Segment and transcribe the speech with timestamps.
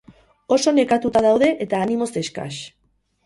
[0.55, 2.57] Oso nekatuta daude eta animoz eskas.